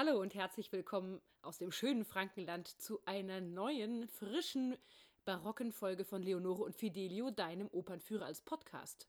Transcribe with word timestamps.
Hallo 0.00 0.20
und 0.20 0.36
herzlich 0.36 0.70
willkommen 0.70 1.20
aus 1.42 1.58
dem 1.58 1.72
schönen 1.72 2.04
Frankenland 2.04 2.68
zu 2.68 3.00
einer 3.04 3.40
neuen, 3.40 4.06
frischen, 4.06 4.76
barocken 5.24 5.72
Folge 5.72 6.04
von 6.04 6.22
Leonore 6.22 6.62
und 6.62 6.76
Fidelio, 6.76 7.32
deinem 7.32 7.66
Opernführer 7.72 8.26
als 8.26 8.40
Podcast. 8.40 9.08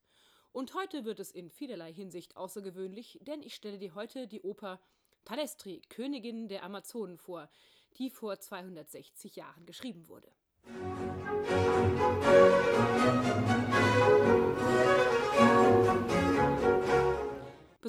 Und 0.51 0.73
heute 0.73 1.05
wird 1.05 1.19
es 1.19 1.29
in 1.29 1.51
vielerlei 1.51 1.93
Hinsicht 1.93 2.35
außergewöhnlich, 2.35 3.19
denn 3.21 3.43
ich 3.43 3.53
stelle 3.53 3.77
dir 3.77 3.93
heute 3.93 4.27
die 4.27 4.41
Oper 4.41 4.79
Palestri, 5.25 5.79
Königin 5.89 6.47
der 6.47 6.63
Amazonen 6.63 7.19
vor, 7.19 7.51
die 7.99 8.09
vor 8.09 8.39
260 8.39 9.35
Jahren 9.35 9.67
geschrieben 9.67 10.07
wurde. 10.07 10.31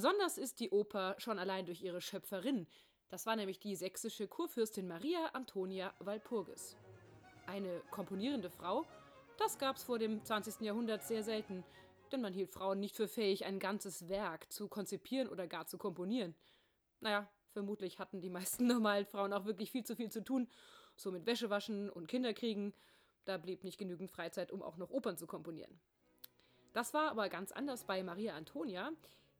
Besonders 0.00 0.38
ist 0.38 0.60
die 0.60 0.70
Oper 0.70 1.14
schon 1.18 1.38
allein 1.38 1.66
durch 1.66 1.82
ihre 1.82 2.00
Schöpferin. 2.00 2.66
Das 3.10 3.26
war 3.26 3.34
nämlich 3.34 3.58
die 3.58 3.74
sächsische 3.74 4.28
Kurfürstin 4.28 4.86
Maria 4.86 5.26
Antonia 5.32 5.92
Walpurgis. 5.98 6.76
Eine 7.46 7.82
komponierende 7.90 8.50
Frau, 8.50 8.86
das 9.36 9.58
gab 9.58 9.76
es 9.76 9.82
vor 9.82 9.98
dem 9.98 10.24
20. 10.24 10.60
Jahrhundert 10.60 11.02
sehr 11.02 11.24
selten, 11.24 11.64
denn 12.12 12.20
man 12.20 12.32
hielt 12.32 12.52
Frauen 12.52 12.78
nicht 12.78 12.94
für 12.94 13.08
fähig, 13.08 13.44
ein 13.44 13.58
ganzes 13.58 14.08
Werk 14.08 14.52
zu 14.52 14.68
konzipieren 14.68 15.28
oder 15.28 15.48
gar 15.48 15.66
zu 15.66 15.76
komponieren. 15.76 16.36
Naja, 17.00 17.28
vermutlich 17.52 17.98
hatten 17.98 18.20
die 18.20 18.30
meisten 18.30 18.66
normalen 18.68 19.06
Frauen 19.06 19.32
auch 19.32 19.44
wirklich 19.44 19.72
viel 19.72 19.84
zu 19.84 19.96
viel 19.96 20.12
zu 20.12 20.22
tun, 20.22 20.48
so 20.94 21.10
mit 21.10 21.26
Wäschewaschen 21.26 21.90
und 21.90 22.06
Kinderkriegen. 22.06 22.72
Da 23.24 23.38
blieb 23.38 23.64
nicht 23.64 23.78
genügend 23.78 24.12
Freizeit, 24.12 24.52
um 24.52 24.62
auch 24.62 24.76
noch 24.76 24.90
Opern 24.90 25.16
zu 25.16 25.26
komponieren. 25.26 25.80
Das 26.74 26.94
war 26.94 27.10
aber 27.10 27.28
ganz 27.28 27.50
anders 27.50 27.84
bei 27.84 28.04
Maria 28.04 28.36
Antonia, 28.36 28.92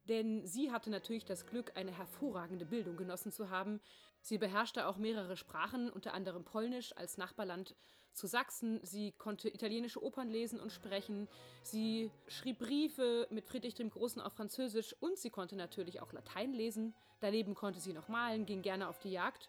denn 0.09 0.47
sie 0.47 0.73
hatte 0.73 0.91
natürlich 0.91 1.25
das 1.25 1.47
Glück, 1.47 1.73
eine 1.77 1.93
hervorragende 1.93 2.65
Bildung 2.65 2.97
genossen 2.97 3.33
zu 3.33 3.51
haben. 3.51 3.81
Sie 4.21 4.39
beherrschte 4.39 4.87
auch 4.87 4.97
mehrere 4.97 5.37
Sprachen, 5.37 5.91
unter 5.91 6.15
anderem 6.15 6.45
Polnisch 6.45 6.97
als 6.97 7.17
Nachbarland 7.19 7.75
zu 8.13 8.27
Sachsen. 8.27 8.81
Sie 8.83 9.13
konnte 9.13 9.49
italienische 9.49 10.03
Opern 10.03 10.29
lesen 10.29 10.61
und 10.61 10.73
sprechen. 10.73 11.29
Sie 11.63 12.11
schrieb 12.27 12.59
Briefe 12.59 13.27
mit 13.31 13.47
Friedrich 13.47 13.75
dem 13.75 13.91
Großen 13.91 14.21
auf 14.21 14.33
Französisch 14.33 14.95
und 15.01 15.19
sie 15.19 15.31
konnte 15.31 15.57
natürlich 15.57 16.01
auch 16.01 16.13
Latein 16.13 16.53
lesen. 16.53 16.95
Daneben 17.21 17.55
konnte 17.55 17.81
sie 17.81 17.93
noch 17.93 18.09
malen, 18.09 18.47
ging 18.47 18.63
gerne 18.63 18.89
auf 18.89 18.99
die 18.99 19.13
Jagd 19.13 19.49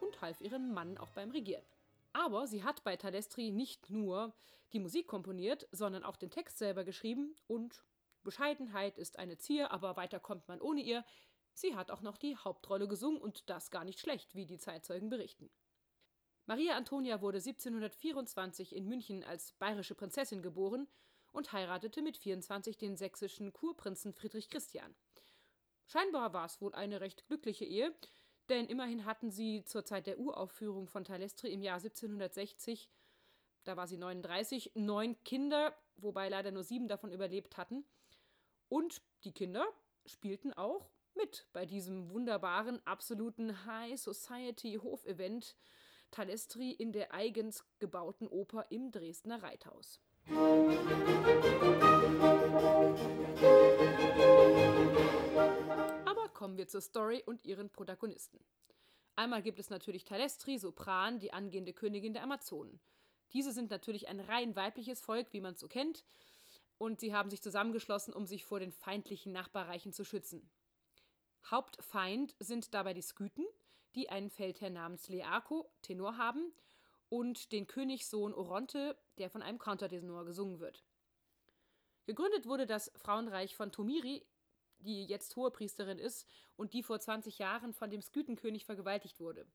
und 0.00 0.20
half 0.20 0.40
ihrem 0.40 0.72
Mann 0.72 0.98
auch 0.98 1.10
beim 1.10 1.30
Regieren. 1.30 1.64
Aber 2.12 2.46
sie 2.46 2.62
hat 2.62 2.84
bei 2.84 2.96
Talestri 2.96 3.50
nicht 3.50 3.90
nur 3.90 4.32
die 4.72 4.80
Musik 4.80 5.06
komponiert, 5.06 5.66
sondern 5.72 6.04
auch 6.04 6.16
den 6.16 6.30
Text 6.30 6.58
selber 6.58 6.84
geschrieben 6.84 7.34
und 7.48 7.82
Bescheidenheit 8.24 8.98
ist 8.98 9.18
eine 9.18 9.36
Zier, 9.38 9.70
aber 9.70 9.96
weiter 9.96 10.18
kommt 10.18 10.48
man 10.48 10.60
ohne 10.60 10.80
ihr. 10.80 11.04
Sie 11.52 11.76
hat 11.76 11.90
auch 11.90 12.02
noch 12.02 12.16
die 12.16 12.36
Hauptrolle 12.36 12.88
gesungen 12.88 13.20
und 13.20 13.48
das 13.48 13.70
gar 13.70 13.84
nicht 13.84 14.00
schlecht, 14.00 14.34
wie 14.34 14.46
die 14.46 14.58
Zeitzeugen 14.58 15.08
berichten. 15.08 15.50
Maria 16.46 16.76
Antonia 16.76 17.20
wurde 17.20 17.38
1724 17.38 18.74
in 18.74 18.88
München 18.88 19.22
als 19.24 19.52
bayerische 19.52 19.94
Prinzessin 19.94 20.42
geboren 20.42 20.88
und 21.32 21.52
heiratete 21.52 22.02
mit 22.02 22.16
24 22.16 22.76
den 22.76 22.96
sächsischen 22.96 23.52
Kurprinzen 23.52 24.12
Friedrich 24.12 24.50
Christian. 24.50 24.94
Scheinbar 25.86 26.32
war 26.32 26.46
es 26.46 26.60
wohl 26.60 26.74
eine 26.74 27.00
recht 27.00 27.26
glückliche 27.26 27.64
Ehe, 27.64 27.94
denn 28.48 28.66
immerhin 28.66 29.04
hatten 29.04 29.30
sie 29.30 29.64
zur 29.64 29.84
Zeit 29.84 30.06
der 30.06 30.18
Uraufführung 30.18 30.86
von 30.86 31.04
Talestri 31.04 31.52
im 31.52 31.62
Jahr 31.62 31.76
1760, 31.76 32.90
da 33.64 33.76
war 33.78 33.86
sie 33.86 33.96
39, 33.96 34.72
neun 34.74 35.16
Kinder, 35.24 35.74
wobei 35.96 36.28
leider 36.28 36.50
nur 36.50 36.62
sieben 36.62 36.88
davon 36.88 37.10
überlebt 37.10 37.56
hatten. 37.56 37.84
Und 38.74 39.02
die 39.22 39.30
Kinder 39.30 39.64
spielten 40.04 40.52
auch 40.52 40.90
mit 41.14 41.46
bei 41.52 41.64
diesem 41.64 42.10
wunderbaren, 42.10 42.84
absoluten 42.84 43.66
High 43.66 43.96
Society 44.00 44.80
Hofevent 44.82 45.54
Talestri 46.10 46.72
in 46.72 46.90
der 46.90 47.14
eigens 47.14 47.64
gebauten 47.78 48.26
Oper 48.26 48.66
im 48.70 48.90
Dresdner 48.90 49.44
Reithaus. 49.44 50.00
Aber 56.04 56.28
kommen 56.30 56.56
wir 56.56 56.66
zur 56.66 56.80
Story 56.80 57.22
und 57.24 57.44
ihren 57.44 57.70
Protagonisten. 57.70 58.40
Einmal 59.14 59.42
gibt 59.42 59.60
es 59.60 59.70
natürlich 59.70 60.04
Talestri, 60.04 60.58
Sopran, 60.58 61.20
die 61.20 61.32
angehende 61.32 61.74
Königin 61.74 62.12
der 62.12 62.24
Amazonen. 62.24 62.80
Diese 63.32 63.52
sind 63.52 63.70
natürlich 63.70 64.08
ein 64.08 64.18
rein 64.18 64.56
weibliches 64.56 65.00
Volk, 65.00 65.32
wie 65.32 65.40
man 65.40 65.54
es 65.54 65.60
so 65.60 65.68
kennt 65.68 66.02
und 66.84 67.00
sie 67.00 67.14
haben 67.14 67.30
sich 67.30 67.42
zusammengeschlossen, 67.42 68.12
um 68.12 68.26
sich 68.26 68.44
vor 68.44 68.60
den 68.60 68.70
feindlichen 68.70 69.32
Nachbarreichen 69.32 69.92
zu 69.92 70.04
schützen. 70.04 70.50
Hauptfeind 71.50 72.34
sind 72.38 72.74
dabei 72.74 72.92
die 72.92 73.02
Skythen, 73.02 73.46
die 73.94 74.10
einen 74.10 74.30
Feldherr 74.30 74.70
namens 74.70 75.08
Leako, 75.08 75.70
Tenor 75.80 76.18
haben, 76.18 76.52
und 77.08 77.52
den 77.52 77.66
Königssohn 77.66 78.34
Oronte, 78.34 78.98
der 79.18 79.30
von 79.30 79.40
einem 79.40 79.58
Countertenor 79.58 80.24
gesungen 80.24 80.60
wird. 80.60 80.84
Gegründet 82.06 82.46
wurde 82.46 82.66
das 82.66 82.92
Frauenreich 82.96 83.56
von 83.56 83.72
Tomiri, 83.72 84.26
die 84.78 85.06
jetzt 85.06 85.36
Hohepriesterin 85.36 85.98
ist 85.98 86.26
und 86.56 86.74
die 86.74 86.82
vor 86.82 87.00
20 87.00 87.38
Jahren 87.38 87.72
von 87.72 87.88
dem 87.88 88.02
Skythenkönig 88.02 88.66
vergewaltigt 88.66 89.20
wurde. 89.20 89.46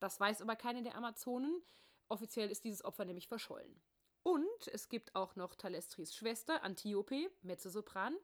Das 0.00 0.18
weiß 0.18 0.42
aber 0.42 0.56
keine 0.56 0.82
der 0.82 0.96
Amazonen. 0.96 1.62
Offiziell 2.08 2.50
ist 2.50 2.64
dieses 2.64 2.84
Opfer 2.84 3.04
nämlich 3.04 3.28
verschollen. 3.28 3.80
Und 4.26 4.66
es 4.72 4.88
gibt 4.88 5.14
auch 5.14 5.36
noch 5.36 5.54
Talestris 5.54 6.12
Schwester, 6.12 6.64
Antiope, 6.64 7.30
Mezzosopran. 7.42 8.16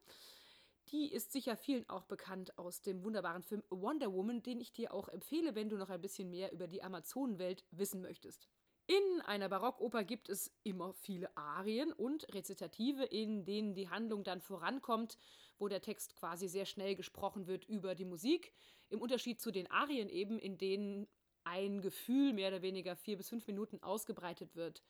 Die 0.88 1.12
ist 1.12 1.30
sicher 1.30 1.56
vielen 1.56 1.88
auch 1.88 2.06
bekannt 2.06 2.58
aus 2.58 2.82
dem 2.82 3.04
wunderbaren 3.04 3.44
Film 3.44 3.62
Wonder 3.70 4.12
Woman, 4.12 4.42
den 4.42 4.60
ich 4.60 4.72
dir 4.72 4.92
auch 4.92 5.06
empfehle, 5.06 5.54
wenn 5.54 5.68
du 5.68 5.76
noch 5.76 5.90
ein 5.90 6.00
bisschen 6.00 6.28
mehr 6.28 6.50
über 6.50 6.66
die 6.66 6.82
Amazonenwelt 6.82 7.64
wissen 7.70 8.02
möchtest. 8.02 8.48
In 8.88 9.20
einer 9.20 9.48
Barockoper 9.48 10.02
gibt 10.02 10.28
es 10.28 10.50
immer 10.64 10.92
viele 10.92 11.36
Arien 11.36 11.92
und 11.92 12.26
Rezitative, 12.34 13.04
in 13.04 13.44
denen 13.44 13.72
die 13.74 13.88
Handlung 13.88 14.24
dann 14.24 14.40
vorankommt, 14.40 15.18
wo 15.56 15.68
der 15.68 15.82
Text 15.82 16.16
quasi 16.16 16.48
sehr 16.48 16.66
schnell 16.66 16.96
gesprochen 16.96 17.46
wird 17.46 17.64
über 17.66 17.94
die 17.94 18.06
Musik. 18.06 18.52
Im 18.88 19.00
Unterschied 19.00 19.40
zu 19.40 19.52
den 19.52 19.70
Arien 19.70 20.08
eben, 20.08 20.40
in 20.40 20.58
denen 20.58 21.06
ein 21.44 21.80
Gefühl 21.80 22.32
mehr 22.32 22.48
oder 22.48 22.62
weniger 22.62 22.96
vier 22.96 23.16
bis 23.16 23.28
fünf 23.28 23.46
Minuten 23.46 23.80
ausgebreitet 23.84 24.56
wird. 24.56 24.82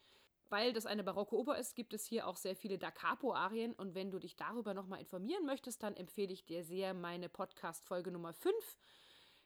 Weil 0.49 0.73
das 0.73 0.85
eine 0.85 1.03
barocke 1.03 1.35
Oper 1.35 1.57
ist, 1.57 1.75
gibt 1.75 1.93
es 1.93 2.05
hier 2.05 2.27
auch 2.27 2.37
sehr 2.37 2.55
viele 2.55 2.77
Da 2.77 2.91
Capo-Arien. 2.91 3.73
Und 3.73 3.95
wenn 3.95 4.11
du 4.11 4.19
dich 4.19 4.35
darüber 4.35 4.73
nochmal 4.73 4.99
informieren 4.99 5.45
möchtest, 5.45 5.83
dann 5.83 5.95
empfehle 5.95 6.31
ich 6.33 6.45
dir 6.45 6.63
sehr 6.63 6.93
meine 6.93 7.29
Podcast-Folge 7.29 8.11
Nummer 8.11 8.33
5 8.33 8.53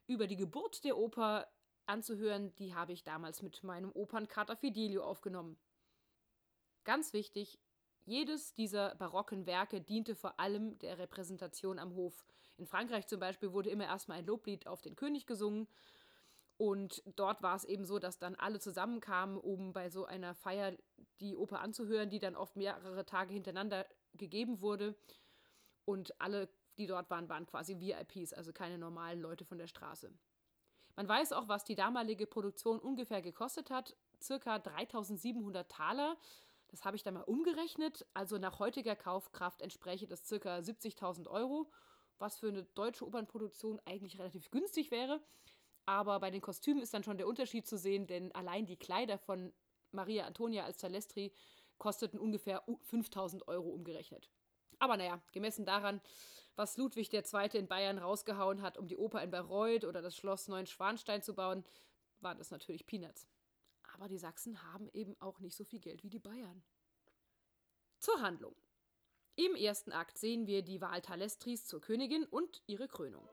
über 0.08 0.28
die 0.28 0.36
Geburt 0.36 0.84
der 0.84 0.98
Oper 0.98 1.48
anzuhören. 1.86 2.54
Die 2.56 2.76
habe 2.76 2.94
ich 2.94 3.04
damals 3.04 3.42
mit 3.42 3.64
meinem 3.64 3.92
Opernkater 3.92 4.58
Fidelio 4.58 5.04
aufgenommen. 5.04 5.58
Ganz 6.84 7.14
wichtig, 7.14 7.60
jedes 8.06 8.54
dieser 8.54 8.96
barocken 8.96 9.46
Werke 9.46 9.82
diente 9.82 10.16
vor 10.16 10.40
allem 10.40 10.80
der 10.80 10.98
Repräsentation 10.98 11.80
am 11.80 11.94
Hof. 11.94 12.26
In 12.58 12.66
Frankreich 12.66 13.06
zum 13.08 13.20
Beispiel 13.20 13.52
wurde 13.52 13.70
immer 13.70 13.86
erstmal 13.86 14.20
ein 14.20 14.26
Loblied 14.26 14.66
auf 14.66 14.82
den 14.82 14.96
König 14.96 15.26
gesungen 15.26 15.68
und 16.58 17.04
dort 17.06 17.44
war 17.44 17.56
es 17.56 17.66
eben 17.66 17.86
so, 17.86 18.00
dass 18.00 18.18
dann 18.18 18.36
alle 18.36 18.60
zusammenkamen, 18.60 19.38
um 19.38 19.74
bei 19.74 19.90
so 19.90 20.06
einer 20.06 20.34
Feier 20.34 20.76
die 21.20 21.36
Oper 21.36 21.62
anzuhören, 21.62 22.10
die 22.10 22.20
dann 22.20 22.36
oft 22.36 22.56
mehrere 22.56 23.06
Tage 23.06 23.34
hintereinander 23.34 23.86
gegeben 24.16 24.62
wurde. 24.62 24.96
Und 25.86 26.20
alle, 26.20 26.50
die 26.78 26.88
dort 26.88 27.10
waren, 27.12 27.30
waren 27.30 27.46
quasi 27.46 27.80
VIPs, 27.80 28.34
also 28.34 28.54
keine 28.54 28.80
normalen 28.80 29.22
Leute 29.22 29.46
von 29.46 29.60
der 29.60 29.68
Straße. 29.68 30.12
Man 30.96 31.08
weiß 31.08 31.32
auch, 31.34 31.48
was 31.48 31.64
die 31.64 31.76
damalige 31.76 32.26
Produktion 32.26 32.80
ungefähr 32.80 33.22
gekostet 33.22 33.70
hat. 33.70 33.96
Circa 34.20 34.58
3700 34.58 35.70
Taler. 35.70 36.18
Das 36.70 36.86
habe 36.86 36.98
ich 36.98 37.04
dann 37.04 37.14
mal 37.14 37.22
umgerechnet. 37.22 38.04
Also 38.16 38.40
nach 38.40 38.58
heutiger 38.58 38.96
Kaufkraft 38.96 39.62
entspräche 39.62 40.08
das 40.08 40.26
circa 40.28 40.58
70.000 40.58 41.30
Euro, 41.30 41.72
was 42.18 42.40
für 42.40 42.48
eine 42.48 42.64
deutsche 42.64 43.06
Opernproduktion 43.06 43.80
eigentlich 43.86 44.18
relativ 44.18 44.50
günstig 44.50 44.90
wäre. 44.90 45.22
Aber 45.88 46.20
bei 46.20 46.30
den 46.30 46.42
Kostümen 46.42 46.84
ist 46.84 46.94
dann 46.94 47.06
schon 47.06 47.18
der 47.18 47.28
Unterschied 47.28 47.66
zu 47.66 47.78
sehen, 47.78 48.08
denn 48.08 48.34
allein 48.34 48.66
die 48.66 48.76
Kleider 48.76 49.18
von 49.18 49.54
Maria 49.92 50.26
Antonia 50.26 50.66
als 50.66 50.78
Talestri 50.78 51.32
kosteten 51.78 52.20
ungefähr 52.20 52.62
5000 52.82 53.48
Euro 53.48 53.70
umgerechnet. 53.70 54.30
Aber 54.80 54.98
naja, 54.98 55.22
gemessen 55.32 55.66
daran, 55.66 56.02
was 56.58 56.76
Ludwig 56.76 57.14
II. 57.14 57.50
in 57.54 57.68
Bayern 57.68 58.00
rausgehauen 58.00 58.62
hat, 58.62 58.78
um 58.78 58.88
die 58.88 58.98
Oper 58.98 59.24
in 59.24 59.32
Bayreuth 59.32 59.86
oder 59.86 60.02
das 60.02 60.18
Schloss 60.18 60.50
Neuenschwanstein 60.50 61.24
zu 61.24 61.34
bauen, 61.34 61.64
waren 62.20 62.38
das 62.38 62.52
natürlich 62.52 62.86
Peanuts. 62.86 63.26
Aber 63.94 64.10
die 64.10 64.18
Sachsen 64.18 64.62
haben 64.74 64.90
eben 64.92 65.16
auch 65.22 65.40
nicht 65.40 65.56
so 65.56 65.64
viel 65.64 65.80
Geld 65.80 66.04
wie 66.04 66.10
die 66.10 66.20
Bayern. 66.20 66.64
Zur 68.00 68.20
Handlung. 68.22 68.56
Im 69.36 69.56
ersten 69.56 69.94
Akt 69.94 70.18
sehen 70.18 70.48
wir 70.48 70.64
die 70.64 70.82
Wahl 70.82 71.02
Talestris 71.02 71.66
zur 71.66 71.80
Königin 71.80 72.26
und 72.26 72.62
ihre 72.68 72.90
Krönung. 72.90 73.28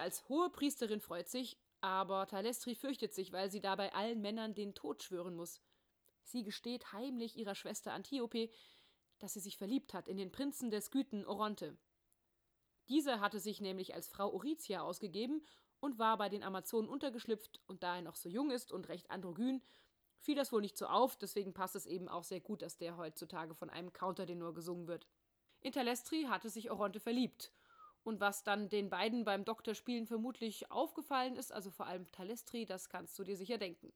Als 0.00 0.28
hohe 0.28 0.50
Priesterin 0.50 1.00
freut 1.00 1.28
sich, 1.28 1.58
aber 1.80 2.26
Talestri 2.26 2.74
fürchtet 2.74 3.14
sich, 3.14 3.32
weil 3.32 3.50
sie 3.50 3.60
dabei 3.60 3.94
allen 3.94 4.20
Männern 4.20 4.54
den 4.54 4.74
Tod 4.74 5.02
schwören 5.02 5.34
muss. 5.34 5.60
Sie 6.24 6.42
gesteht 6.42 6.92
heimlich 6.92 7.36
ihrer 7.36 7.54
Schwester 7.54 7.92
Antiope, 7.92 8.50
dass 9.18 9.34
sie 9.34 9.40
sich 9.40 9.56
verliebt 9.56 9.94
hat 9.94 10.08
in 10.08 10.16
den 10.16 10.32
Prinzen 10.32 10.70
der 10.70 10.80
Skythen 10.80 11.26
Oronte. 11.26 11.76
Diese 12.88 13.20
hatte 13.20 13.38
sich 13.38 13.60
nämlich 13.60 13.94
als 13.94 14.08
Frau 14.08 14.32
Oritia 14.32 14.82
ausgegeben 14.82 15.44
und 15.78 15.98
war 15.98 16.18
bei 16.18 16.28
den 16.28 16.42
Amazonen 16.42 16.88
untergeschlüpft 16.88 17.60
und 17.66 17.82
da 17.82 17.96
er 17.96 18.02
noch 18.02 18.16
so 18.16 18.28
jung 18.28 18.50
ist 18.50 18.72
und 18.72 18.88
recht 18.88 19.10
androgyn, 19.10 19.62
fiel 20.20 20.34
das 20.34 20.52
wohl 20.52 20.60
nicht 20.60 20.76
so 20.76 20.86
auf, 20.86 21.16
deswegen 21.16 21.54
passt 21.54 21.76
es 21.76 21.86
eben 21.86 22.08
auch 22.08 22.24
sehr 22.24 22.40
gut, 22.40 22.62
dass 22.62 22.76
der 22.76 22.96
heutzutage 22.96 23.54
von 23.54 23.70
einem 23.70 23.92
Countertenor 23.92 24.54
gesungen 24.54 24.86
wird. 24.86 25.06
In 25.60 25.72
Talestri 25.72 26.24
hatte 26.24 26.50
sich 26.50 26.70
Oronte 26.70 27.00
verliebt. 27.00 27.52
Und 28.02 28.20
was 28.20 28.42
dann 28.42 28.68
den 28.68 28.88
beiden 28.88 29.24
beim 29.24 29.44
Doktorspielen 29.44 30.06
vermutlich 30.06 30.70
aufgefallen 30.70 31.36
ist, 31.36 31.52
also 31.52 31.70
vor 31.70 31.86
allem 31.86 32.10
Talestri, 32.12 32.64
das 32.64 32.88
kannst 32.88 33.18
du 33.18 33.24
dir 33.24 33.36
sicher 33.36 33.58
denken. 33.58 33.92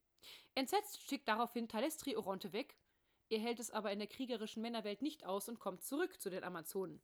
Entsetzt 0.55 1.01
schickt 1.03 1.27
daraufhin 1.27 1.69
Talestri 1.69 2.17
Oronte 2.17 2.53
weg, 2.53 2.77
er 3.31 3.39
hält 3.39 3.59
es 3.59 3.71
aber 3.71 3.91
in 3.91 3.99
der 3.99 4.09
kriegerischen 4.09 4.63
Männerwelt 4.63 5.01
nicht 5.01 5.25
aus 5.25 5.49
und 5.49 5.59
kommt 5.59 5.83
zurück 5.83 6.21
zu 6.21 6.31
den 6.31 6.45
Amazonen. 6.45 7.01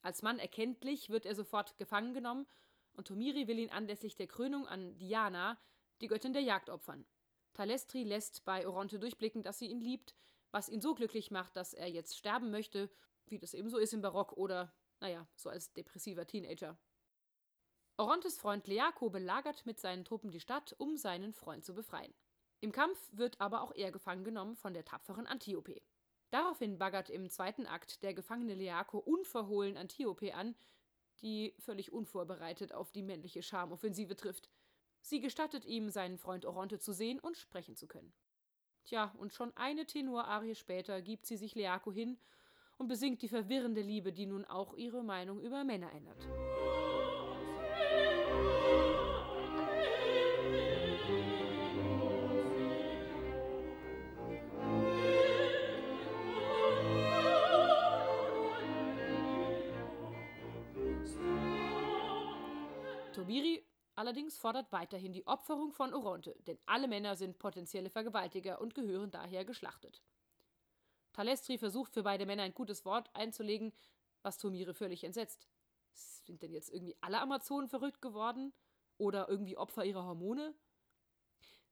Als 0.00 0.22
Mann 0.22 0.38
erkenntlich 0.38 1.10
wird 1.10 1.26
er 1.26 1.34
sofort 1.34 1.76
gefangen 1.76 2.14
genommen 2.14 2.46
und 2.94 3.08
Tomiri 3.08 3.46
will 3.46 3.58
ihn 3.58 3.70
anlässlich 3.70 4.16
der 4.16 4.26
Krönung 4.26 4.66
an 4.66 4.96
Diana, 4.98 5.58
die 6.00 6.08
Göttin 6.08 6.32
der 6.32 6.42
Jagd, 6.42 6.70
opfern. 6.70 7.06
Talestri 7.52 8.02
lässt 8.02 8.44
bei 8.44 8.66
Oronte 8.66 8.98
durchblicken, 8.98 9.42
dass 9.42 9.58
sie 9.58 9.66
ihn 9.66 9.80
liebt, 9.80 10.16
was 10.50 10.68
ihn 10.68 10.80
so 10.80 10.94
glücklich 10.94 11.30
macht, 11.30 11.56
dass 11.56 11.74
er 11.74 11.88
jetzt 11.88 12.16
sterben 12.16 12.50
möchte, 12.50 12.90
wie 13.26 13.38
das 13.38 13.54
eben 13.54 13.68
so 13.68 13.78
ist 13.78 13.94
im 13.94 14.02
Barock 14.02 14.32
oder, 14.32 14.74
naja, 15.02 15.26
so 15.34 15.50
als 15.50 15.72
depressiver 15.72 16.26
Teenager. 16.26 16.78
Orontes 17.96 18.38
Freund 18.38 18.66
Leako 18.68 19.10
belagert 19.10 19.66
mit 19.66 19.80
seinen 19.80 20.04
Truppen 20.04 20.30
die 20.30 20.40
Stadt, 20.40 20.74
um 20.78 20.96
seinen 20.96 21.32
Freund 21.32 21.64
zu 21.64 21.74
befreien. 21.74 22.14
Im 22.60 22.70
Kampf 22.70 23.10
wird 23.12 23.40
aber 23.40 23.62
auch 23.62 23.74
er 23.74 23.90
gefangen 23.90 24.22
genommen 24.22 24.54
von 24.54 24.72
der 24.72 24.84
tapferen 24.84 25.26
Antiope. 25.26 25.82
Daraufhin 26.30 26.78
baggert 26.78 27.10
im 27.10 27.28
zweiten 27.28 27.66
Akt 27.66 28.02
der 28.04 28.14
gefangene 28.14 28.54
Leako 28.54 28.98
unverhohlen 28.98 29.76
Antiope 29.76 30.34
an, 30.34 30.54
die 31.20 31.52
völlig 31.58 31.92
unvorbereitet 31.92 32.72
auf 32.72 32.92
die 32.92 33.02
männliche 33.02 33.42
Charmoffensive 33.42 34.16
trifft. 34.16 34.48
Sie 35.00 35.20
gestattet 35.20 35.64
ihm, 35.64 35.90
seinen 35.90 36.16
Freund 36.16 36.46
Oronte 36.46 36.78
zu 36.78 36.92
sehen 36.92 37.18
und 37.18 37.36
sprechen 37.36 37.74
zu 37.74 37.88
können. 37.88 38.12
Tja, 38.84 39.12
und 39.18 39.34
schon 39.34 39.54
eine 39.56 39.84
Tenorarie 39.84 40.54
später 40.54 41.02
gibt 41.02 41.26
sie 41.26 41.36
sich 41.36 41.56
Leako 41.56 41.90
hin 41.92 42.18
und 42.82 42.88
besingt 42.88 43.22
die 43.22 43.28
verwirrende 43.28 43.80
Liebe, 43.80 44.12
die 44.12 44.26
nun 44.26 44.44
auch 44.44 44.74
ihre 44.74 45.04
Meinung 45.04 45.40
über 45.40 45.62
Männer 45.62 45.92
ändert. 45.92 46.26
Tobiri 63.12 63.64
allerdings 63.94 64.36
fordert 64.36 64.72
weiterhin 64.72 65.12
die 65.12 65.24
Opferung 65.28 65.70
von 65.70 65.94
Oronte, 65.94 66.34
denn 66.48 66.58
alle 66.66 66.88
Männer 66.88 67.14
sind 67.14 67.38
potenzielle 67.38 67.90
Vergewaltiger 67.90 68.60
und 68.60 68.74
gehören 68.74 69.12
daher 69.12 69.44
geschlachtet. 69.44 70.02
Talestri 71.12 71.58
versucht 71.58 71.92
für 71.92 72.02
beide 72.02 72.26
Männer 72.26 72.42
ein 72.42 72.54
gutes 72.54 72.84
Wort 72.84 73.10
einzulegen, 73.14 73.72
was 74.22 74.38
Tomire 74.38 74.74
völlig 74.74 75.04
entsetzt. 75.04 75.48
Sind 75.92 76.42
denn 76.42 76.52
jetzt 76.52 76.72
irgendwie 76.72 76.96
alle 77.00 77.20
Amazonen 77.20 77.68
verrückt 77.68 78.00
geworden? 78.00 78.52
Oder 78.98 79.28
irgendwie 79.28 79.56
Opfer 79.56 79.84
ihrer 79.84 80.04
Hormone? 80.04 80.54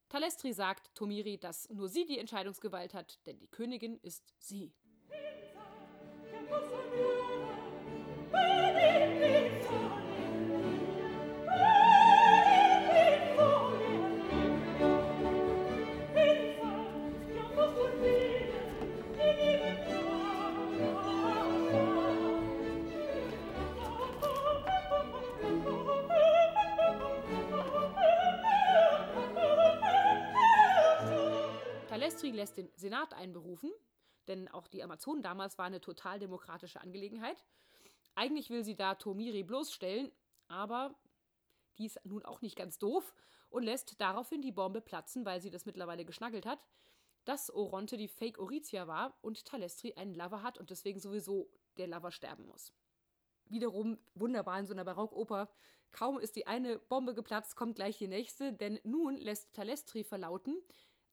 Talestri 0.09 0.53
sagt 0.53 0.93
Tomiri, 0.95 1.39
dass 1.39 1.69
nur 1.71 1.89
sie 1.89 2.05
die 2.05 2.19
Entscheidungsgewalt 2.19 2.95
hat, 2.95 3.25
denn 3.27 3.39
die 3.39 3.47
Königin 3.47 3.99
ist 4.03 4.35
sie. 4.39 4.73
Lässt 32.41 32.57
den 32.57 32.71
Senat 32.75 33.13
einberufen, 33.15 33.71
denn 34.27 34.49
auch 34.49 34.67
die 34.67 34.83
Amazonen 34.83 35.23
damals 35.23 35.59
war 35.59 35.67
eine 35.67 35.81
total 35.81 36.19
demokratische 36.19 36.81
Angelegenheit. 36.81 37.45
Eigentlich 38.15 38.49
will 38.51 38.65
sie 38.65 38.75
da 38.75 38.95
Tomiri 38.95 39.43
bloßstellen, 39.43 40.11
aber 40.49 40.95
die 41.79 41.87
ist 41.87 42.01
nun 42.05 42.25
auch 42.25 42.41
nicht 42.41 42.57
ganz 42.57 42.79
doof 42.79 43.15
und 43.51 43.63
lässt 43.63 44.01
daraufhin 44.01 44.41
die 44.41 44.53
Bombe 44.53 44.81
platzen, 44.81 45.25
weil 45.27 45.41
sie 45.41 45.51
das 45.51 45.67
mittlerweile 45.67 46.05
geschnaggelt 46.05 46.47
hat, 46.47 46.61
dass 47.25 47.53
Oronte 47.53 47.99
die 47.99 48.09
Fake 48.09 48.39
Oritia 48.39 48.87
war 48.87 49.19
und 49.21 49.45
Talestri 49.45 49.95
einen 49.95 50.15
Lover 50.15 50.43
hat 50.43 50.57
und 50.57 50.71
deswegen 50.71 50.99
sowieso 50.99 51.51
der 51.77 51.89
Lover 51.89 52.11
sterben 52.11 52.47
muss. 52.47 52.73
Wiederum 53.51 53.99
wunderbar 54.15 54.59
in 54.59 54.67
so 54.67 54.73
einer 54.73 54.85
Barockoper. 54.85 55.51
Kaum 55.93 56.19
ist 56.19 56.37
die 56.37 56.47
eine 56.47 56.79
Bombe 56.79 57.15
geplatzt, 57.15 57.57
kommt 57.57 57.77
gleich 57.77 57.99
die 57.99 58.09
nächste, 58.09 58.53
denn 58.53 58.81
nun 58.85 59.17
lässt 59.17 59.53
Talestri 59.53 60.05
verlauten, 60.05 60.57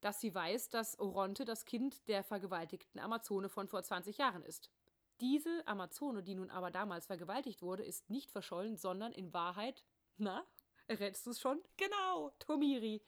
dass 0.08 0.22
sie 0.22 0.34
weiß, 0.34 0.70
dass 0.70 0.98
Oronte 1.00 1.44
das 1.44 1.66
Kind 1.66 2.08
der 2.08 2.24
vergewaltigten 2.24 3.02
Amazone 3.02 3.50
von 3.50 3.68
vor 3.68 3.84
20 3.84 4.18
Jahren 4.18 4.42
ist. 4.42 4.72
Diese 5.20 5.68
Amazone, 5.68 6.24
die 6.24 6.34
nun 6.34 6.50
aber 6.50 6.72
damals 6.72 7.08
vergewaltigt 7.08 7.62
wurde, 7.62 7.84
ist 7.84 8.10
nicht 8.10 8.32
verschollen, 8.32 8.78
sondern 8.78 9.12
in 9.12 9.34
Wahrheit, 9.34 9.84
na, 10.16 10.46
errätst 10.88 11.26
du 11.26 11.32
es 11.32 11.42
schon? 11.42 11.62
Genau, 11.76 12.32
Tomiri. 12.40 13.04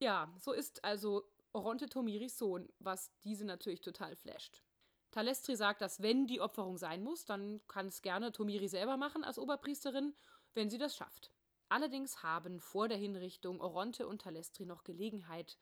Ja, 0.00 0.34
so 0.36 0.50
ist 0.50 0.82
also 0.82 1.22
Oronte 1.52 1.88
Tomiris 1.88 2.38
Sohn, 2.38 2.68
was 2.80 3.12
diese 3.22 3.44
natürlich 3.44 3.80
total 3.80 4.16
flasht. 4.16 4.64
Talestri 5.12 5.54
sagt, 5.54 5.80
dass 5.80 6.02
wenn 6.02 6.26
die 6.26 6.40
Opferung 6.40 6.76
sein 6.76 7.04
muss, 7.04 7.24
dann 7.24 7.60
kann 7.68 7.86
es 7.86 8.02
gerne 8.02 8.32
Tomiri 8.32 8.66
selber 8.66 8.96
machen 8.96 9.22
als 9.22 9.38
Oberpriesterin, 9.38 10.16
wenn 10.54 10.70
sie 10.70 10.78
das 10.78 10.96
schafft. 10.96 11.30
Allerdings 11.68 12.24
haben 12.24 12.58
vor 12.58 12.88
der 12.88 12.98
Hinrichtung 12.98 13.60
Oronte 13.60 14.08
und 14.08 14.22
Talestri 14.22 14.66
noch 14.66 14.82
Gelegenheit, 14.82 15.56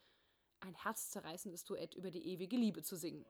ein 0.60 0.74
herzzerreißendes 0.74 1.64
Duett 1.64 1.94
über 1.94 2.10
die 2.10 2.26
ewige 2.26 2.56
Liebe 2.56 2.82
zu 2.82 2.96
singen. 2.96 3.24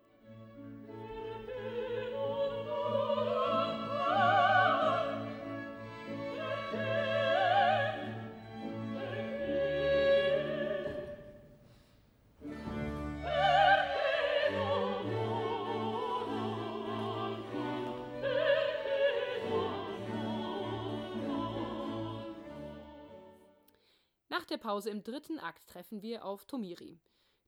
Nach 24.29 24.45
der 24.45 24.59
Pause 24.59 24.91
im 24.91 25.03
dritten 25.03 25.39
Akt 25.39 25.69
treffen 25.69 26.03
wir 26.03 26.25
auf 26.25 26.45
Tomiri, 26.45 26.99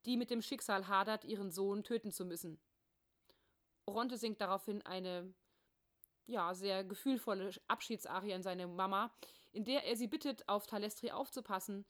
die 0.04 0.16
mit 0.16 0.30
dem 0.30 0.42
Schicksal 0.42 0.88
hadert, 0.88 1.24
ihren 1.24 1.50
Sohn 1.50 1.84
töten 1.84 2.10
zu 2.10 2.24
müssen. 2.24 2.60
Oronte 3.86 4.16
singt 4.16 4.40
daraufhin 4.40 4.82
eine 4.82 5.34
ja, 6.26 6.54
sehr 6.54 6.84
gefühlvolle 6.84 7.50
Abschiedsarie 7.68 8.34
an 8.34 8.42
seine 8.42 8.66
Mama, 8.66 9.12
in 9.52 9.64
der 9.64 9.84
er 9.84 9.96
sie 9.96 10.06
bittet, 10.06 10.48
auf 10.48 10.66
Talestri 10.66 11.10
aufzupassen, 11.10 11.84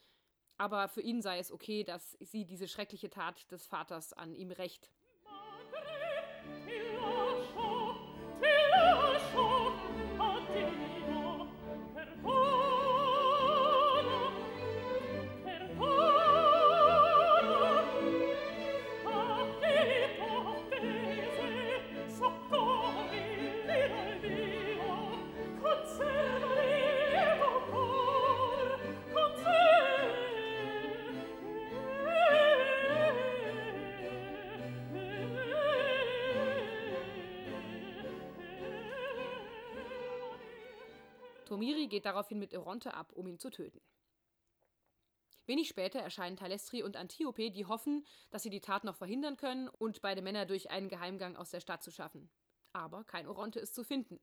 aber 0.59 0.89
für 0.89 1.01
ihn 1.01 1.23
sei 1.23 1.39
es 1.39 1.53
okay, 1.53 1.85
dass 1.85 2.17
sie 2.21 2.45
diese 2.45 2.69
schreckliche 2.69 3.11
Tat 3.11 3.51
des 3.51 3.67
Vaters 3.67 4.13
an 4.13 4.35
ihm 4.35 4.51
rächt. 4.51 4.91
Tomiri 41.63 41.87
geht 41.87 42.07
daraufhin 42.07 42.41
mit 42.41 42.53
Oronte 42.57 42.93
ab, 42.93 43.13
um 43.13 43.29
ihn 43.29 43.39
zu 43.39 43.49
töten. 43.49 43.81
Wenig 45.47 45.69
später 45.69 46.01
erscheinen 46.01 46.37
Talestri 46.37 46.83
und 46.83 46.97
Antiope, 46.97 47.53
die 47.53 47.67
hoffen, 47.67 48.05
dass 48.31 48.43
sie 48.43 48.51
die 48.51 48.61
Tat 48.61 48.83
noch 48.83 48.97
verhindern 48.97 49.37
können 49.37 49.69
und 49.69 50.03
beide 50.03 50.23
Männer 50.23 50.45
durch 50.45 50.73
einen 50.73 50.89
Geheimgang 50.89 51.37
aus 51.37 51.51
der 51.51 51.61
Stadt 51.61 51.85
zu 51.85 51.93
schaffen. 51.93 52.29
Aber 52.73 53.05
kein 53.05 53.29
Oronte 53.29 53.61
ist 53.61 53.77
zu 53.77 53.85
finden. 53.85 54.19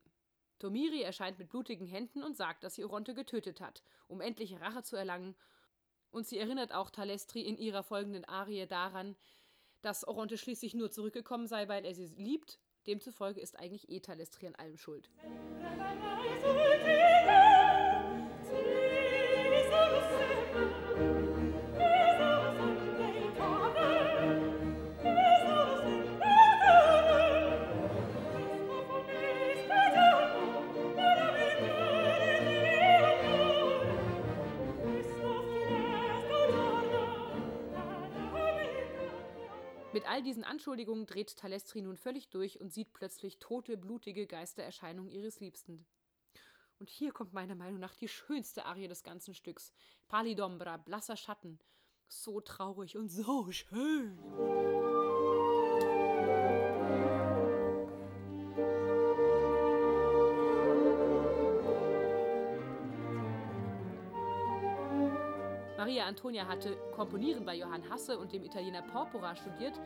Tomiri 0.58 1.00
erscheint 1.00 1.38
mit 1.38 1.48
blutigen 1.48 1.86
Händen 1.86 2.22
und 2.22 2.36
sagt, 2.36 2.62
dass 2.62 2.74
sie 2.74 2.84
Oronte 2.84 3.14
getötet 3.14 3.62
hat, 3.62 3.82
um 4.06 4.20
endlich 4.20 4.60
Rache 4.60 4.82
zu 4.82 4.96
erlangen. 4.96 5.34
Und 6.10 6.26
sie 6.26 6.36
erinnert 6.36 6.74
auch 6.74 6.90
Talestri 6.90 7.40
in 7.40 7.56
ihrer 7.56 7.82
folgenden 7.82 8.26
Arie 8.26 8.66
daran, 8.66 9.16
dass 9.80 10.06
Oronte 10.06 10.36
schließlich 10.36 10.74
nur 10.74 10.90
zurückgekommen 10.90 11.46
sei, 11.46 11.68
weil 11.68 11.86
er 11.86 11.94
sie 11.94 12.08
liebt. 12.18 12.60
Demzufolge 12.86 13.40
ist 13.40 13.58
eigentlich 13.58 13.88
eh 13.88 14.00
Talestri 14.00 14.46
an 14.46 14.56
allem 14.56 14.76
schuld. 14.76 15.08
Diesen 40.40 40.52
Anschuldigungen 40.52 41.04
dreht 41.04 41.36
Talestri 41.36 41.82
nun 41.82 41.98
völlig 41.98 42.30
durch 42.30 42.62
und 42.62 42.72
sieht 42.72 42.94
plötzlich 42.94 43.40
tote, 43.40 43.76
blutige 43.76 44.26
Geistererscheinungen 44.26 45.10
ihres 45.10 45.38
Liebsten. 45.38 45.84
Und 46.78 46.88
hier 46.88 47.12
kommt 47.12 47.34
meiner 47.34 47.54
Meinung 47.54 47.78
nach 47.78 47.94
die 47.94 48.08
schönste 48.08 48.64
Arie 48.64 48.88
des 48.88 49.02
ganzen 49.02 49.34
Stücks. 49.34 49.70
Palidombra, 50.08 50.78
blasser 50.78 51.18
Schatten. 51.18 51.58
So 52.08 52.40
traurig 52.40 52.96
und 52.96 53.10
so 53.10 53.52
schön. 53.52 54.18
Maria 66.00 66.08
Antonia 66.08 66.48
hatte 66.48 66.78
Komponieren 66.96 67.44
bei 67.44 67.56
Johann 67.56 67.86
Hasse 67.90 68.18
und 68.18 68.32
dem 68.32 68.42
Italiener 68.42 68.80
Porpora 68.80 69.36
studiert 69.36 69.78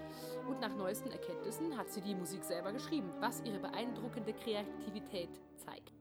und 0.49 0.61
nach 0.61 0.73
neuesten 0.73 1.11
Erkenntnissen 1.11 1.77
hat 1.77 1.91
sie 1.91 2.03
die 2.03 2.15
Musik 2.15 2.45
selber 2.45 2.73
geschrieben, 2.73 3.11
was 3.19 3.43
ihre 3.45 3.59
beeindruckende 3.59 4.33
Kreativität 4.33 5.31
zeigt. 5.57 5.93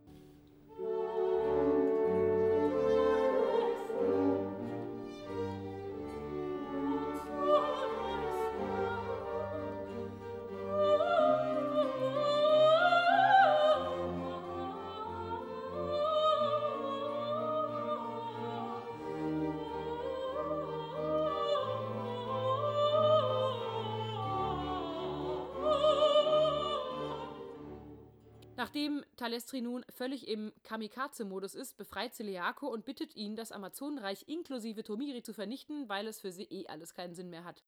Nachdem 28.63 29.03
Talestri 29.17 29.59
nun 29.59 29.83
völlig 29.89 30.25
im 30.25 30.53
Kamikaze-Modus 30.63 31.53
ist, 31.53 31.75
befreit 31.75 32.15
sie 32.15 32.23
Leako 32.23 32.69
und 32.69 32.85
bittet 32.85 33.13
ihn, 33.13 33.35
das 33.35 33.51
Amazonenreich 33.51 34.23
inklusive 34.29 34.85
Tomiri 34.85 35.21
zu 35.21 35.33
vernichten, 35.33 35.89
weil 35.89 36.07
es 36.07 36.21
für 36.21 36.31
sie 36.31 36.45
eh 36.45 36.65
alles 36.67 36.93
keinen 36.93 37.13
Sinn 37.13 37.29
mehr 37.29 37.43
hat. 37.43 37.61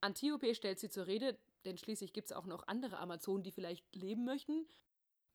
Antiope 0.00 0.54
stellt 0.54 0.80
sie 0.80 0.88
zur 0.88 1.06
Rede, 1.06 1.36
denn 1.66 1.76
schließlich 1.76 2.14
gibt 2.14 2.30
es 2.30 2.32
auch 2.32 2.46
noch 2.46 2.66
andere 2.66 2.98
Amazonen, 2.98 3.42
die 3.42 3.50
vielleicht 3.50 3.94
leben 3.94 4.24
möchten. 4.24 4.64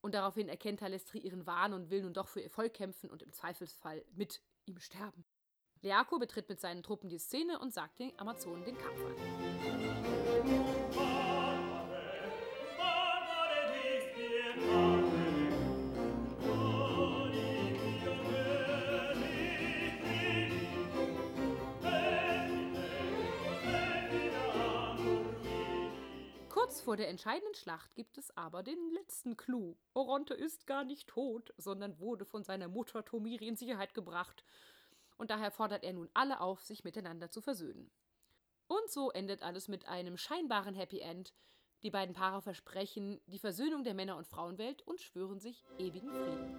Und 0.02 0.16
daraufhin 0.16 0.50
erkennt 0.50 0.80
Talestri 0.80 1.20
ihren 1.20 1.46
Wahn 1.46 1.74
und 1.74 1.92
will 1.92 2.02
nun 2.02 2.16
doch 2.16 2.28
für 2.28 2.42
ihr 2.42 2.50
Volk 2.50 2.74
kämpfen 2.74 3.12
und 3.12 3.22
im 3.22 3.32
Zweifelsfall 3.32 4.04
mit 4.16 4.42
ihm 4.66 4.80
sterben. 4.80 5.26
Leako 5.84 6.18
betritt 6.18 6.50
mit 6.50 6.60
seinen 6.60 6.82
Truppen 6.82 7.08
die 7.08 7.20
Szene 7.20 7.60
und 7.60 7.72
sagt 7.72 8.00
den 8.00 8.18
Amazonen 8.18 8.66
den 8.66 8.76
Kampf 8.80 9.00
an. 9.06 10.17
Vor 26.88 26.96
der 26.96 27.10
entscheidenden 27.10 27.54
Schlacht 27.54 27.94
gibt 27.96 28.18
es 28.18 28.32
aber 28.38 28.64
den 28.64 28.80
letzten 28.94 29.36
Clou. 29.36 29.76
Oronte 29.94 30.34
ist 30.34 30.66
gar 30.68 30.86
nicht 30.86 31.10
tot, 31.10 31.54
sondern 31.58 32.00
wurde 32.00 32.24
von 32.24 32.46
seiner 32.46 32.70
Mutter 32.70 33.04
Tomiri 33.04 33.46
in 33.46 33.58
Sicherheit 33.58 33.94
gebracht. 33.94 34.46
Und 35.18 35.30
daher 35.30 35.52
fordert 35.52 35.84
er 35.84 35.92
nun 35.92 36.08
alle 36.14 36.40
auf, 36.40 36.62
sich 36.62 36.86
miteinander 36.86 37.30
zu 37.30 37.42
versöhnen. 37.42 37.92
Und 38.68 38.90
so 38.90 39.12
endet 39.12 39.44
alles 39.44 39.68
mit 39.68 39.86
einem 39.90 40.16
scheinbaren 40.16 40.76
Happy 40.76 41.02
End. 41.02 41.34
Die 41.84 41.92
beiden 41.92 42.16
Paare 42.16 42.42
versprechen 42.42 43.20
die 43.26 43.40
Versöhnung 43.40 43.84
der 43.84 43.94
Männer- 43.94 44.16
und 44.16 44.26
Frauenwelt 44.26 44.82
und 44.84 45.02
schwören 45.02 45.42
sich 45.42 45.66
ewigen 45.78 46.10
Frieden. 46.10 46.56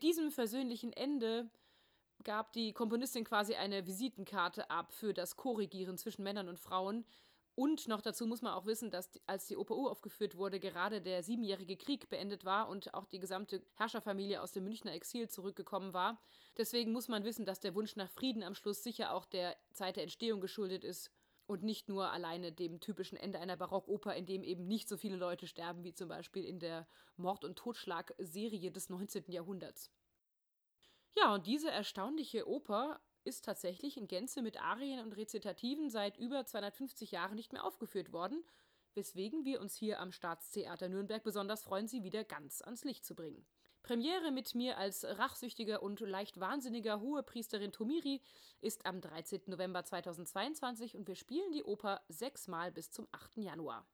Mit 0.00 0.08
diesem 0.08 0.30
versöhnlichen 0.30 0.94
Ende 0.94 1.50
gab 2.24 2.54
die 2.54 2.72
Komponistin 2.72 3.22
quasi 3.22 3.56
eine 3.56 3.86
Visitenkarte 3.86 4.70
ab 4.70 4.94
für 4.94 5.12
das 5.12 5.36
Korrigieren 5.36 5.98
zwischen 5.98 6.22
Männern 6.22 6.48
und 6.48 6.58
Frauen. 6.58 7.04
Und 7.54 7.86
noch 7.86 8.00
dazu 8.00 8.26
muss 8.26 8.40
man 8.40 8.54
auch 8.54 8.64
wissen, 8.64 8.90
dass 8.90 9.10
als 9.26 9.46
die 9.46 9.58
Oper 9.58 9.74
aufgeführt 9.74 10.38
wurde, 10.38 10.58
gerade 10.58 11.02
der 11.02 11.22
siebenjährige 11.22 11.76
Krieg 11.76 12.08
beendet 12.08 12.46
war 12.46 12.70
und 12.70 12.94
auch 12.94 13.04
die 13.04 13.18
gesamte 13.18 13.62
Herrscherfamilie 13.74 14.40
aus 14.40 14.52
dem 14.52 14.64
Münchner 14.64 14.94
Exil 14.94 15.28
zurückgekommen 15.28 15.92
war. 15.92 16.18
Deswegen 16.56 16.92
muss 16.92 17.08
man 17.08 17.24
wissen, 17.24 17.44
dass 17.44 17.60
der 17.60 17.74
Wunsch 17.74 17.94
nach 17.94 18.08
Frieden 18.08 18.42
am 18.42 18.54
Schluss 18.54 18.82
sicher 18.82 19.12
auch 19.12 19.26
der 19.26 19.54
Zeit 19.74 19.96
der 19.96 20.04
Entstehung 20.04 20.40
geschuldet 20.40 20.82
ist 20.82 21.10
und 21.50 21.64
nicht 21.64 21.88
nur 21.88 22.12
alleine 22.12 22.52
dem 22.52 22.78
typischen 22.78 23.18
Ende 23.18 23.40
einer 23.40 23.56
Barockoper, 23.56 24.14
in 24.14 24.24
dem 24.24 24.44
eben 24.44 24.68
nicht 24.68 24.88
so 24.88 24.96
viele 24.96 25.16
Leute 25.16 25.48
sterben 25.48 25.82
wie 25.82 25.92
zum 25.92 26.08
Beispiel 26.08 26.44
in 26.44 26.60
der 26.60 26.86
Mord- 27.16 27.44
und 27.44 27.58
Totschlag-Serie 27.58 28.70
des 28.70 28.88
19. 28.88 29.24
Jahrhunderts. 29.32 29.90
Ja, 31.16 31.34
und 31.34 31.48
diese 31.48 31.68
erstaunliche 31.68 32.48
Oper 32.48 33.00
ist 33.24 33.44
tatsächlich 33.44 33.96
in 33.96 34.06
Gänze 34.06 34.42
mit 34.42 34.62
Arien 34.62 35.00
und 35.00 35.16
Rezitativen 35.16 35.90
seit 35.90 36.16
über 36.18 36.46
250 36.46 37.10
Jahren 37.10 37.34
nicht 37.34 37.52
mehr 37.52 37.64
aufgeführt 37.64 38.12
worden, 38.12 38.44
weswegen 38.94 39.44
wir 39.44 39.60
uns 39.60 39.74
hier 39.74 39.98
am 39.98 40.12
Staatstheater 40.12 40.88
Nürnberg 40.88 41.24
besonders 41.24 41.64
freuen, 41.64 41.88
sie 41.88 42.04
wieder 42.04 42.22
ganz 42.22 42.62
ans 42.62 42.84
Licht 42.84 43.04
zu 43.04 43.16
bringen. 43.16 43.44
Premiere 43.82 44.30
mit 44.30 44.54
mir 44.54 44.78
als 44.78 45.04
rachsüchtiger 45.04 45.82
und 45.82 46.00
leicht 46.00 46.38
wahnsinniger 46.38 47.00
Hohepriesterin 47.00 47.72
Tomiri 47.72 48.20
ist 48.60 48.86
am 48.86 49.00
13. 49.00 49.42
November 49.46 49.84
2022 49.84 50.96
und 50.96 51.08
wir 51.08 51.16
spielen 51.16 51.50
die 51.52 51.64
Oper 51.64 52.02
sechsmal 52.08 52.72
bis 52.72 52.90
zum 52.90 53.08
8. 53.12 53.38
Januar. 53.38 53.86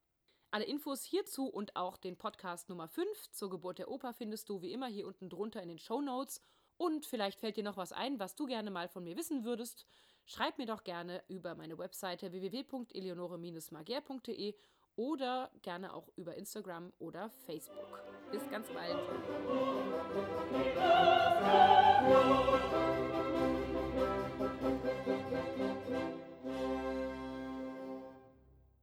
Alle 0.51 0.65
Infos 0.65 1.05
hierzu 1.05 1.47
und 1.47 1.77
auch 1.77 1.97
den 1.97 2.17
Podcast 2.17 2.69
Nummer 2.69 2.89
5 2.89 3.31
zur 3.31 3.51
Geburt 3.51 3.79
der 3.79 3.91
Oper 3.91 4.13
findest 4.13 4.49
du 4.49 4.63
wie 4.63 4.73
immer 4.73 4.87
hier 4.87 5.07
unten 5.07 5.29
drunter 5.29 5.63
in 5.63 5.69
den 5.69 5.79
Show 5.79 6.01
Notes. 6.01 6.41
Und 6.79 7.07
vielleicht 7.07 7.41
fällt 7.41 7.57
dir 7.57 7.65
noch 7.65 7.77
was 7.77 7.93
ein, 7.93 8.19
was 8.19 8.37
du 8.37 8.47
gerne 8.47 8.71
mal 8.71 8.89
von 8.89 9.05
mir 9.05 9.17
wissen 9.17 9.45
würdest. 9.45 9.87
Schreib 10.25 10.59
mir 10.59 10.67
doch 10.67 10.85
gerne 10.85 11.23
über 11.29 11.55
meine 11.55 11.79
Webseite 11.79 12.33
www.eleonore-magier.de 12.33 14.55
oder 14.97 15.51
gerne 15.63 15.95
auch 15.95 16.09
über 16.17 16.35
Instagram 16.35 16.93
oder 16.99 17.31
Facebook. 17.47 18.03
Bis 18.33 18.43
ganz 18.51 18.69
bald. 18.69 18.97